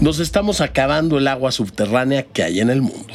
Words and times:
Nos 0.00 0.20
estamos 0.20 0.60
acabando 0.60 1.18
el 1.18 1.26
agua 1.26 1.50
subterránea 1.50 2.22
que 2.22 2.44
hay 2.44 2.60
en 2.60 2.70
el 2.70 2.82
mundo. 2.82 3.14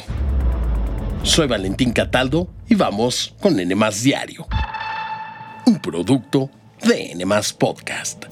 Soy 1.22 1.46
Valentín 1.46 1.92
Cataldo 1.92 2.50
y 2.68 2.74
vamos 2.74 3.34
con 3.40 3.58
N 3.58 3.74
Diario, 4.02 4.46
un 5.64 5.80
producto 5.80 6.50
de 6.86 7.12
N 7.12 7.24
Podcast. 7.58 8.26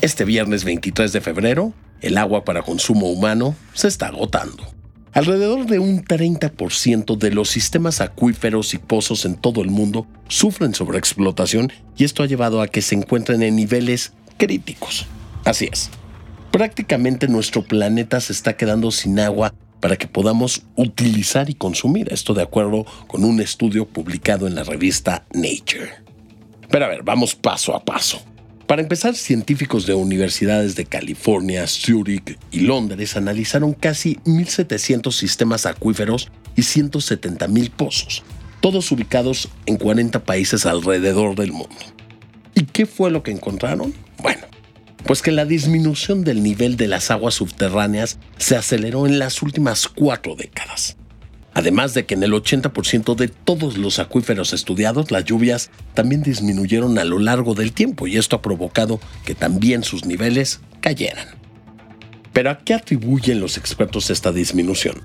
Este 0.00 0.24
viernes 0.24 0.62
23 0.62 1.12
de 1.12 1.20
febrero, 1.20 1.72
el 2.00 2.18
agua 2.18 2.44
para 2.44 2.62
consumo 2.62 3.10
humano 3.10 3.56
se 3.74 3.88
está 3.88 4.06
agotando. 4.06 4.62
Alrededor 5.12 5.66
de 5.66 5.80
un 5.80 6.04
30% 6.04 7.18
de 7.18 7.32
los 7.32 7.50
sistemas 7.50 8.00
acuíferos 8.00 8.74
y 8.74 8.78
pozos 8.78 9.24
en 9.24 9.34
todo 9.34 9.60
el 9.60 9.70
mundo 9.70 10.06
sufren 10.28 10.72
sobreexplotación 10.72 11.72
y 11.96 12.04
esto 12.04 12.22
ha 12.22 12.26
llevado 12.26 12.62
a 12.62 12.68
que 12.68 12.80
se 12.80 12.94
encuentren 12.94 13.42
en 13.42 13.56
niveles 13.56 14.12
críticos. 14.36 15.06
Así 15.44 15.68
es. 15.72 15.90
Prácticamente 16.50 17.28
nuestro 17.28 17.62
planeta 17.62 18.20
se 18.20 18.32
está 18.32 18.56
quedando 18.56 18.90
sin 18.90 19.20
agua 19.20 19.54
para 19.80 19.96
que 19.96 20.08
podamos 20.08 20.62
utilizar 20.76 21.50
y 21.50 21.54
consumir. 21.54 22.12
Esto 22.12 22.34
de 22.34 22.42
acuerdo 22.42 22.86
con 23.06 23.24
un 23.24 23.40
estudio 23.40 23.86
publicado 23.86 24.46
en 24.46 24.54
la 24.54 24.64
revista 24.64 25.24
Nature. 25.32 25.90
Pero 26.70 26.84
a 26.84 26.88
ver, 26.88 27.02
vamos 27.02 27.34
paso 27.34 27.74
a 27.74 27.84
paso. 27.84 28.20
Para 28.66 28.82
empezar, 28.82 29.14
científicos 29.14 29.86
de 29.86 29.94
universidades 29.94 30.76
de 30.76 30.84
California, 30.84 31.66
Zurich 31.66 32.38
y 32.50 32.60
Londres 32.60 33.16
analizaron 33.16 33.72
casi 33.72 34.16
1.700 34.26 35.10
sistemas 35.12 35.64
acuíferos 35.64 36.30
y 36.54 36.60
170.000 36.60 37.70
pozos, 37.70 38.24
todos 38.60 38.92
ubicados 38.92 39.48
en 39.64 39.78
40 39.78 40.22
países 40.24 40.66
alrededor 40.66 41.34
del 41.34 41.52
mundo. 41.52 41.76
¿Y 42.54 42.64
qué 42.64 42.84
fue 42.84 43.10
lo 43.10 43.22
que 43.22 43.30
encontraron? 43.30 43.94
Bueno, 44.18 44.46
pues 45.08 45.22
que 45.22 45.32
la 45.32 45.46
disminución 45.46 46.22
del 46.22 46.42
nivel 46.42 46.76
de 46.76 46.86
las 46.86 47.10
aguas 47.10 47.32
subterráneas 47.32 48.18
se 48.36 48.56
aceleró 48.56 49.06
en 49.06 49.18
las 49.18 49.40
últimas 49.40 49.88
cuatro 49.88 50.36
décadas. 50.36 50.98
Además 51.54 51.94
de 51.94 52.04
que 52.04 52.12
en 52.12 52.22
el 52.22 52.32
80% 52.32 53.14
de 53.14 53.28
todos 53.28 53.78
los 53.78 54.00
acuíferos 54.00 54.52
estudiados 54.52 55.10
las 55.10 55.24
lluvias 55.24 55.70
también 55.94 56.22
disminuyeron 56.22 56.98
a 56.98 57.04
lo 57.04 57.18
largo 57.20 57.54
del 57.54 57.72
tiempo 57.72 58.06
y 58.06 58.18
esto 58.18 58.36
ha 58.36 58.42
provocado 58.42 59.00
que 59.24 59.34
también 59.34 59.82
sus 59.82 60.04
niveles 60.04 60.60
cayeran. 60.82 61.28
Pero 62.34 62.50
¿a 62.50 62.58
qué 62.58 62.74
atribuyen 62.74 63.40
los 63.40 63.56
expertos 63.56 64.10
esta 64.10 64.30
disminución? 64.30 65.00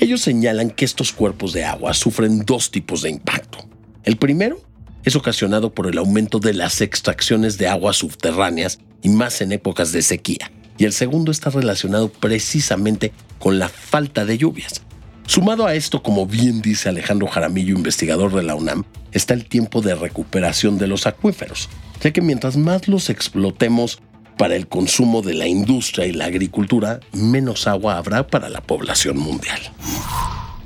Ellos 0.00 0.22
señalan 0.22 0.70
que 0.70 0.86
estos 0.86 1.12
cuerpos 1.12 1.52
de 1.52 1.62
agua 1.62 1.92
sufren 1.92 2.46
dos 2.46 2.70
tipos 2.70 3.02
de 3.02 3.10
impacto. 3.10 3.68
El 4.02 4.16
primero 4.16 4.62
es 5.04 5.14
ocasionado 5.14 5.74
por 5.74 5.88
el 5.88 5.98
aumento 5.98 6.38
de 6.38 6.54
las 6.54 6.80
extracciones 6.80 7.58
de 7.58 7.68
aguas 7.68 7.96
subterráneas 7.98 8.78
y 9.02 9.08
más 9.08 9.40
en 9.40 9.52
épocas 9.52 9.92
de 9.92 10.02
sequía. 10.02 10.50
Y 10.78 10.84
el 10.84 10.92
segundo 10.92 11.30
está 11.30 11.50
relacionado 11.50 12.08
precisamente 12.10 13.12
con 13.38 13.58
la 13.58 13.68
falta 13.68 14.24
de 14.24 14.38
lluvias. 14.38 14.82
Sumado 15.26 15.66
a 15.66 15.74
esto, 15.74 16.02
como 16.02 16.26
bien 16.26 16.62
dice 16.62 16.88
Alejandro 16.88 17.26
Jaramillo, 17.26 17.74
investigador 17.74 18.32
de 18.32 18.42
la 18.42 18.54
UNAM, 18.54 18.84
está 19.12 19.34
el 19.34 19.46
tiempo 19.46 19.80
de 19.80 19.94
recuperación 19.94 20.78
de 20.78 20.86
los 20.86 21.06
acuíferos, 21.06 21.68
ya 22.00 22.12
que 22.12 22.20
mientras 22.20 22.56
más 22.56 22.86
los 22.86 23.10
explotemos 23.10 24.00
para 24.36 24.54
el 24.54 24.68
consumo 24.68 25.22
de 25.22 25.34
la 25.34 25.48
industria 25.48 26.06
y 26.06 26.12
la 26.12 26.26
agricultura, 26.26 27.00
menos 27.12 27.66
agua 27.66 27.96
habrá 27.96 28.26
para 28.26 28.48
la 28.48 28.60
población 28.60 29.18
mundial. 29.18 29.60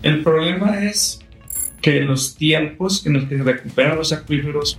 El 0.02 0.22
problema 0.22 0.82
es 0.84 1.20
que 1.80 2.00
los 2.00 2.34
tiempos 2.36 3.06
en 3.06 3.14
los 3.14 3.24
que 3.24 3.38
se 3.38 3.42
recuperan 3.42 3.96
los 3.96 4.12
acuíferos 4.12 4.78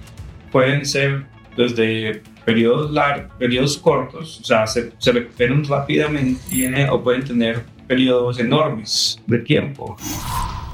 pueden 0.52 0.85
ser 0.85 1.25
desde 1.57 2.22
periodos 2.45 2.92
largos, 2.92 3.31
periodos 3.38 3.78
cortos, 3.78 4.39
o 4.42 4.44
sea, 4.44 4.67
se, 4.67 4.92
se 4.97 5.11
recuperan 5.11 5.64
rápidamente 5.64 6.89
o 6.89 7.03
pueden 7.03 7.23
tener 7.23 7.64
periodos 7.88 8.39
enormes 8.39 9.20
de 9.28 9.39
tiempo. 9.39 9.97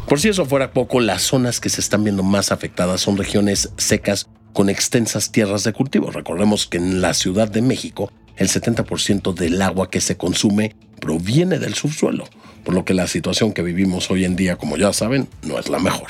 Por 0.07 0.19
si 0.19 0.29
eso 0.29 0.45
fuera 0.45 0.71
poco, 0.71 1.01
las 1.01 1.23
zonas 1.23 1.59
que 1.59 1.69
se 1.69 1.81
están 1.81 2.03
viendo 2.03 2.23
más 2.23 2.51
afectadas 2.51 3.01
son 3.01 3.17
regiones 3.17 3.73
secas 3.77 4.29
con 4.53 4.69
extensas 4.69 5.31
tierras 5.31 5.63
de 5.63 5.73
cultivo. 5.73 6.11
Recordemos 6.11 6.65
que 6.65 6.77
en 6.77 7.01
la 7.01 7.13
Ciudad 7.13 7.49
de 7.49 7.61
México 7.61 8.11
el 8.37 8.47
70% 8.47 9.33
del 9.33 9.61
agua 9.61 9.89
que 9.89 9.99
se 9.99 10.15
consume 10.15 10.75
proviene 10.99 11.59
del 11.59 11.73
subsuelo, 11.73 12.25
por 12.63 12.73
lo 12.73 12.85
que 12.85 12.93
la 12.93 13.07
situación 13.07 13.51
que 13.51 13.63
vivimos 13.63 14.09
hoy 14.09 14.25
en 14.25 14.35
día, 14.35 14.55
como 14.55 14.77
ya 14.77 14.93
saben, 14.93 15.27
no 15.43 15.59
es 15.59 15.69
la 15.69 15.79
mejor. 15.79 16.07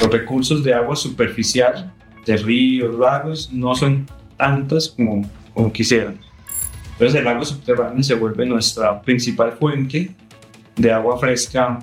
Los 0.00 0.12
recursos 0.12 0.62
de 0.62 0.74
agua 0.74 0.94
superficial, 0.94 1.92
de 2.26 2.36
ríos, 2.36 2.98
lagos, 2.98 3.50
no 3.52 3.74
son 3.74 4.06
tantos 4.38 4.88
como, 4.88 5.28
como 5.52 5.70
quisieran. 5.72 6.18
Entonces 6.92 7.20
el 7.20 7.28
agua 7.28 7.44
subterránea 7.44 8.02
se 8.02 8.14
vuelve 8.14 8.46
nuestra 8.46 9.02
principal 9.02 9.52
fuente 9.52 10.14
de 10.76 10.92
agua 10.92 11.18
fresca 11.18 11.78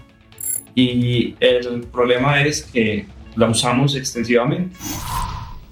y 0.74 1.36
el 1.40 1.82
problema 1.92 2.42
es 2.42 2.64
que 2.64 3.06
la 3.36 3.48
usamos 3.48 3.96
extensivamente. 3.96 4.76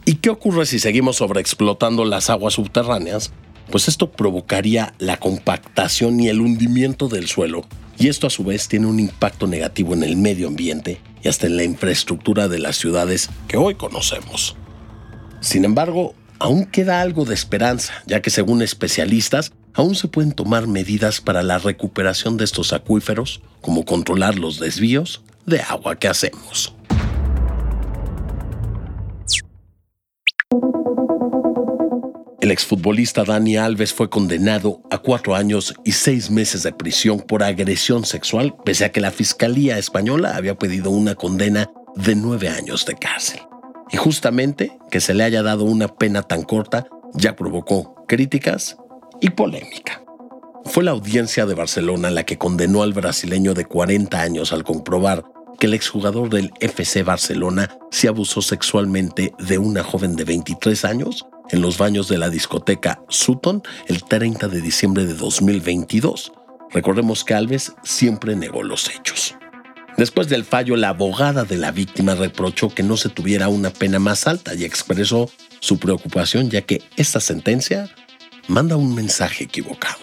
¿Y 0.06 0.16
qué 0.16 0.30
ocurre 0.30 0.66
si 0.66 0.80
seguimos 0.80 1.18
sobreexplotando 1.18 2.06
las 2.06 2.30
aguas 2.30 2.54
subterráneas? 2.54 3.34
Pues 3.72 3.88
esto 3.88 4.12
provocaría 4.12 4.94
la 5.00 5.18
compactación 5.18 6.20
y 6.20 6.28
el 6.28 6.42
hundimiento 6.42 7.08
del 7.08 7.28
suelo, 7.28 7.66
y 7.98 8.10
esto 8.10 8.28
a 8.28 8.30
su 8.30 8.44
vez 8.44 8.68
tiene 8.68 8.88
un 8.88 9.00
impacto 9.00 9.48
negativo 9.48 9.94
en 9.94 10.04
el 10.04 10.18
medio 10.18 10.48
ambiente 10.48 11.00
y 11.24 11.30
hasta 11.30 11.48
en 11.48 11.56
la 11.56 11.64
infraestructura 11.64 12.50
de 12.50 12.60
las 12.60 12.76
ciudades 12.76 13.30
que 13.48 13.58
hoy 13.58 13.76
conocemos. 13.76 14.58
Sin 15.40 15.64
embargo, 15.64 16.16
aún 16.40 16.66
queda 16.66 17.02
algo 17.02 17.26
de 17.26 17.34
esperanza, 17.34 17.94
ya 18.06 18.22
que 18.22 18.30
según 18.30 18.62
especialistas, 18.62 19.52
aún 19.74 19.96
se 19.96 20.08
pueden 20.08 20.32
tomar 20.32 20.68
medidas 20.68 21.22
para 21.22 21.44
la 21.44 21.58
recuperación 21.58 22.38
de 22.38 22.46
estos 22.46 22.74
acuíferos, 22.74 23.42
como 23.62 23.86
controlar 23.86 24.38
los 24.38 24.60
desvíos 24.60 25.22
de 25.46 25.62
agua 25.62 25.96
que 25.96 26.08
hacemos. 26.08 26.76
El 32.44 32.52
exfutbolista 32.52 33.24
Dani 33.24 33.56
Alves 33.56 33.94
fue 33.94 34.10
condenado 34.10 34.82
a 34.92 34.98
cuatro 34.98 35.34
años 35.34 35.74
y 35.86 35.94
seis 35.94 36.30
meses 36.30 36.64
de 36.64 36.74
prisión 36.74 37.22
por 37.22 37.42
agresión 37.42 38.04
sexual, 38.04 38.54
pese 38.66 38.84
a 38.84 38.92
que 38.92 39.00
la 39.00 39.12
Fiscalía 39.12 39.78
Española 39.78 40.36
había 40.36 40.56
pedido 40.56 40.90
una 40.90 41.16
condena 41.16 41.70
de 41.96 42.16
nueve 42.16 42.50
años 42.50 42.86
de 42.86 42.96
cárcel. 42.96 43.40
Y 43.94 43.98
justamente 43.98 44.76
que 44.90 45.00
se 45.00 45.14
le 45.14 45.24
haya 45.24 45.44
dado 45.44 45.66
una 45.66 45.88
pena 45.88 46.24
tan 46.24 46.42
corta 46.42 46.88
ya 47.14 47.36
provocó 47.36 47.94
críticas 48.08 48.76
y 49.22 49.30
polémica. 49.30 50.04
Fue 50.66 50.84
la 50.84 50.92
audiencia 50.92 51.46
de 51.46 51.54
Barcelona 51.54 52.10
la 52.10 52.26
que 52.26 52.40
condenó 52.40 52.82
al 52.82 52.94
brasileño 52.94 53.54
de 53.54 53.66
40 53.66 54.20
años 54.20 54.52
al 54.52 54.64
comprobar 54.64 55.24
que 55.60 55.68
el 55.68 55.76
exjugador 55.76 56.32
del 56.32 56.52
FC 56.60 57.04
Barcelona 57.04 57.78
se 57.92 58.08
abusó 58.08 58.42
sexualmente 58.42 59.36
de 59.38 59.60
una 59.60 59.84
joven 59.84 60.16
de 60.16 60.24
23 60.24 60.86
años 60.86 61.28
en 61.52 61.62
los 61.62 61.78
baños 61.78 62.08
de 62.08 62.18
la 62.18 62.32
discoteca 62.32 63.04
Sutton 63.10 63.62
el 63.86 64.04
30 64.04 64.48
de 64.48 64.62
diciembre 64.62 65.06
de 65.06 65.14
2022. 65.14 66.32
Recordemos 66.72 67.24
que 67.24 67.36
Alves 67.36 67.74
siempre 67.84 68.36
negó 68.36 68.64
los 68.64 68.90
hechos. 68.90 69.36
Después 69.98 70.28
del 70.28 70.44
fallo, 70.44 70.76
la 70.76 70.90
abogada 70.90 71.44
de 71.44 71.58
la 71.58 71.72
víctima 71.72 72.16
reprochó 72.16 72.70
que 72.70 72.84
no 72.84 72.98
se 72.98 73.10
tuviera 73.10 73.48
una 73.48 73.70
pena 73.70 74.00
más 74.00 74.28
alta 74.28 74.56
y 74.56 74.64
expresó 74.64 75.30
su 75.60 75.78
preocupación 75.78 76.50
ya 76.50 76.62
que 76.62 76.82
esta 76.98 77.20
sentencia 77.20 77.90
manda 78.48 78.76
un 78.76 78.96
mensaje 78.96 79.46
equivocado. 79.46 80.00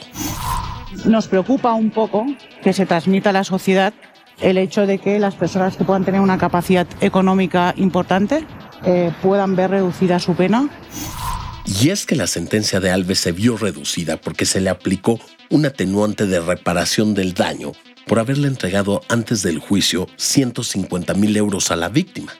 Nos 1.04 1.28
preocupa 1.28 1.74
un 1.74 1.90
poco 1.90 2.26
que 2.62 2.72
se 2.72 2.86
transmita 2.86 3.30
a 3.30 3.32
la 3.32 3.44
sociedad 3.44 3.92
el 4.40 4.58
hecho 4.58 4.86
de 4.86 4.98
que 4.98 5.18
las 5.18 5.34
personas 5.34 5.76
que 5.76 5.84
puedan 5.84 6.04
tener 6.04 6.20
una 6.20 6.38
capacidad 6.38 6.86
económica 7.00 7.74
importante 7.76 8.46
eh, 8.86 9.12
puedan 9.22 9.56
ver 9.56 9.70
reducida 9.70 10.18
su 10.18 10.34
pena. 10.34 10.70
Y 11.66 11.90
es 11.90 12.06
que 12.06 12.16
la 12.16 12.26
sentencia 12.26 12.80
de 12.80 12.90
Alves 12.90 13.18
se 13.18 13.32
vio 13.32 13.56
reducida 13.56 14.16
porque 14.16 14.46
se 14.46 14.60
le 14.60 14.70
aplicó 14.70 15.20
un 15.50 15.66
atenuante 15.66 16.26
de 16.26 16.40
reparación 16.40 17.12
del 17.14 17.34
daño 17.34 17.72
por 18.10 18.18
haberle 18.18 18.48
entregado 18.48 19.02
antes 19.08 19.40
del 19.44 19.60
juicio 19.60 20.08
150 20.16 21.14
mil 21.14 21.36
euros 21.36 21.70
a 21.70 21.76
la 21.76 21.88
víctima, 21.88 22.32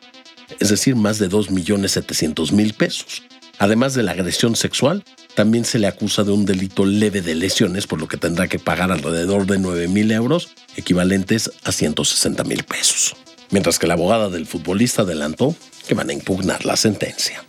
es 0.59 0.69
decir, 0.69 0.97
más 0.97 1.21
de 1.21 1.31
2.700.000 1.31 2.75
pesos. 2.75 3.23
Además 3.61 3.95
de 3.95 4.03
la 4.03 4.11
agresión 4.11 4.57
sexual, 4.57 5.05
también 5.37 5.65
se 5.65 5.79
le 5.79 5.87
acusa 5.87 6.25
de 6.25 6.33
un 6.33 6.45
delito 6.45 6.85
leve 6.85 7.23
de 7.23 7.37
lesiones, 7.37 7.87
por 7.87 8.01
lo 8.01 8.09
que 8.09 8.17
tendrá 8.17 8.49
que 8.49 8.59
pagar 8.59 8.91
alrededor 8.91 9.47
de 9.47 9.61
9 9.61 9.87
mil 9.87 10.11
euros, 10.11 10.49
equivalentes 10.75 11.53
a 11.63 11.71
160 11.71 12.43
mil 12.43 12.65
pesos. 12.65 13.15
Mientras 13.51 13.79
que 13.79 13.87
la 13.87 13.95
abogada 13.95 14.29
del 14.29 14.47
futbolista 14.47 15.03
adelantó 15.03 15.55
que 15.87 15.95
van 15.95 16.11
a 16.11 16.13
impugnar 16.13 16.65
la 16.65 16.77
sentencia. 16.77 17.45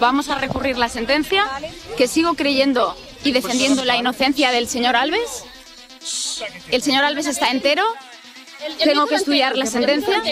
Vamos 0.00 0.30
a 0.30 0.38
recurrir 0.38 0.78
la 0.78 0.88
sentencia, 0.88 1.44
que 1.98 2.08
sigo 2.08 2.32
creyendo 2.32 2.96
y 3.22 3.32
defendiendo 3.32 3.84
la 3.84 3.98
inocencia 3.98 4.52
del 4.52 4.66
señor 4.68 4.96
Alves 4.96 5.44
el 6.70 6.82
señor 6.82 7.04
Alves 7.04 7.26
está 7.26 7.50
entero. 7.50 7.84
Tengo 8.82 9.06
que 9.06 9.14
estudiar 9.14 9.56
la 9.56 9.66
sentencia. 9.66 10.22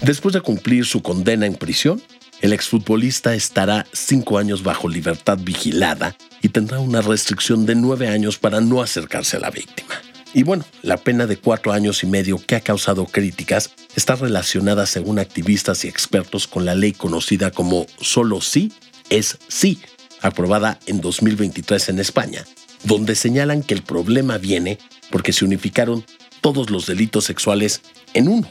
Después 0.00 0.32
de 0.32 0.40
cumplir 0.40 0.86
su 0.86 1.02
condena 1.02 1.46
en 1.46 1.54
prisión, 1.54 2.02
el 2.40 2.52
exfutbolista 2.52 3.34
estará 3.34 3.86
cinco 3.92 4.38
años 4.38 4.62
bajo 4.62 4.88
libertad 4.88 5.38
vigilada 5.40 6.16
y 6.40 6.50
tendrá 6.50 6.78
una 6.78 7.00
restricción 7.00 7.66
de 7.66 7.74
nueve 7.74 8.08
años 8.08 8.38
para 8.38 8.60
no 8.60 8.80
acercarse 8.80 9.36
a 9.36 9.40
la 9.40 9.50
víctima. 9.50 10.00
Y 10.34 10.42
bueno, 10.42 10.64
la 10.82 10.98
pena 10.98 11.26
de 11.26 11.38
cuatro 11.38 11.72
años 11.72 12.02
y 12.02 12.06
medio 12.06 12.38
que 12.38 12.54
ha 12.54 12.60
causado 12.60 13.06
críticas 13.06 13.70
está 13.96 14.14
relacionada 14.14 14.86
según 14.86 15.18
activistas 15.18 15.84
y 15.84 15.88
expertos 15.88 16.46
con 16.46 16.64
la 16.64 16.74
ley 16.74 16.92
conocida 16.92 17.50
como 17.50 17.86
solo 18.00 18.40
sí 18.40 18.72
es 19.10 19.38
sí, 19.48 19.80
aprobada 20.20 20.78
en 20.86 21.00
2023 21.00 21.88
en 21.88 21.98
España, 21.98 22.44
donde 22.84 23.14
señalan 23.14 23.62
que 23.62 23.74
el 23.74 23.82
problema 23.82 24.38
viene 24.38 24.78
porque 25.10 25.32
se 25.32 25.44
unificaron 25.44 26.04
todos 26.40 26.70
los 26.70 26.86
delitos 26.86 27.24
sexuales 27.24 27.82
en 28.14 28.28
uno, 28.28 28.50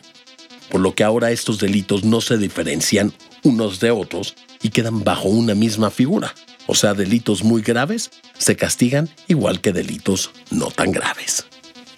por 0.69 0.81
lo 0.81 0.94
que 0.95 1.03
ahora 1.03 1.31
estos 1.31 1.59
delitos 1.59 2.03
no 2.03 2.21
se 2.21 2.38
diferencian 2.38 3.13
unos 3.44 3.79
de 3.79 3.91
otros 3.91 4.35
y 4.62 4.69
quedan 4.69 5.03
bajo 5.03 5.29
una 5.29 5.56
misma 5.56 5.89
figura. 5.91 6.33
O 6.65 6.75
sea, 6.75 6.94
delitos 6.94 7.44
muy 7.44 7.62
graves 7.62 8.12
se 8.38 8.56
castigan 8.56 9.09
igual 9.27 9.62
que 9.62 9.71
delitos 9.71 10.31
no 10.51 10.68
tan 10.68 10.91
graves. 10.91 11.45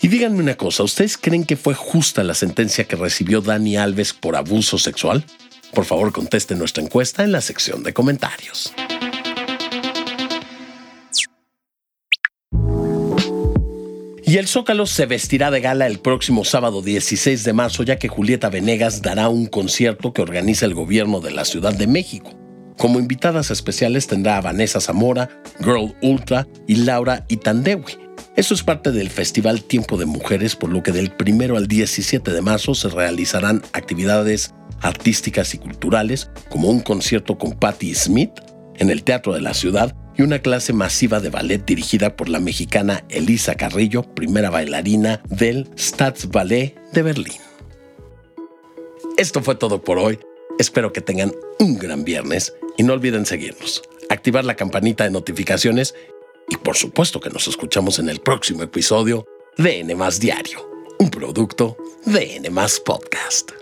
Y 0.01 0.07
díganme 0.07 0.39
una 0.39 0.55
cosa, 0.55 0.83
¿ustedes 0.83 1.17
creen 1.17 1.43
que 1.43 1.57
fue 1.57 1.73
justa 1.73 2.23
la 2.23 2.33
sentencia 2.33 2.85
que 2.85 2.95
recibió 2.95 3.41
Dani 3.41 3.75
Alves 3.75 4.13
por 4.13 4.35
abuso 4.35 4.77
sexual? 4.77 5.25
Por 5.73 5.85
favor, 5.85 6.13
conteste 6.13 6.55
nuestra 6.55 6.83
encuesta 6.83 7.23
en 7.23 7.31
la 7.31 7.41
sección 7.41 7.83
de 7.83 7.93
comentarios. 7.93 8.73
Y 14.29 14.37
el 14.37 14.47
Zócalo 14.47 14.85
se 14.85 15.07
vestirá 15.07 15.49
de 15.49 15.59
gala 15.59 15.87
el 15.87 15.97
próximo 15.97 16.45
sábado 16.45 16.83
16 16.83 17.43
de 17.43 17.51
marzo, 17.51 17.81
ya 17.81 17.97
que 17.97 18.09
Julieta 18.09 18.51
Venegas 18.51 19.01
dará 19.01 19.27
un 19.27 19.47
concierto 19.47 20.13
que 20.13 20.21
organiza 20.21 20.67
el 20.67 20.75
gobierno 20.75 21.19
de 21.19 21.31
la 21.31 21.45
Ciudad 21.45 21.73
de 21.73 21.87
México. 21.87 22.37
Como 22.77 22.99
invitadas 22.99 23.49
especiales 23.49 24.05
tendrá 24.05 24.37
a 24.37 24.41
Vanessa 24.41 24.81
Zamora, 24.81 25.41
Girl 25.63 25.95
Ultra 26.03 26.45
y 26.67 26.75
Laura 26.75 27.25
Itandewi. 27.27 27.97
Esto 28.35 28.53
es 28.53 28.61
parte 28.61 28.91
del 28.91 29.09
Festival 29.09 29.63
Tiempo 29.63 29.97
de 29.97 30.05
Mujeres, 30.05 30.55
por 30.55 30.69
lo 30.69 30.83
que 30.83 30.91
del 30.91 31.11
1 31.19 31.57
al 31.57 31.65
17 31.65 32.31
de 32.31 32.41
marzo 32.43 32.75
se 32.75 32.89
realizarán 32.89 33.63
actividades 33.73 34.53
artísticas 34.81 35.55
y 35.55 35.57
culturales, 35.57 36.29
como 36.49 36.69
un 36.69 36.81
concierto 36.81 37.39
con 37.39 37.53
Patti 37.53 37.95
Smith 37.95 38.33
en 38.75 38.91
el 38.91 39.01
Teatro 39.01 39.33
de 39.33 39.41
la 39.41 39.55
Ciudad 39.55 39.95
y 40.19 40.21
una 40.21 40.39
clase 40.39 40.73
masiva 40.73 41.21
de 41.21 41.29
ballet 41.29 41.65
dirigida 41.65 42.17
por 42.17 42.27
la 42.27 42.41
mexicana 42.41 43.05
Elisa 43.07 43.55
Carrillo, 43.55 44.03
primera 44.03 44.49
bailarina 44.49 45.21
del 45.29 45.69
Staatsballet 45.77 46.75
de 46.91 47.03
Berlín. 47.03 47.37
Esto 49.15 49.41
fue 49.41 49.55
todo 49.55 49.81
por 49.81 49.97
hoy. 49.97 50.19
Espero 50.59 50.91
que 50.91 50.99
tengan 50.99 51.31
un 51.59 51.77
gran 51.77 52.03
viernes 52.03 52.53
y 52.77 52.83
no 52.83 52.91
olviden 52.91 53.25
seguirnos, 53.25 53.81
activar 54.09 54.43
la 54.43 54.57
campanita 54.57 55.05
de 55.05 55.11
notificaciones 55.11 55.95
y 56.49 56.57
por 56.57 56.75
supuesto 56.75 57.21
que 57.21 57.29
nos 57.29 57.47
escuchamos 57.47 57.97
en 57.97 58.09
el 58.09 58.19
próximo 58.19 58.61
episodio 58.63 59.25
de 59.55 59.79
N 59.79 59.95
Diario, 60.19 60.69
un 60.99 61.09
producto 61.09 61.77
de 62.05 62.35
N 62.35 62.49
Podcast. 62.83 63.58